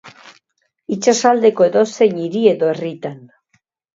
[0.95, 3.23] Itsasaldeko edozein hiri edo herritan.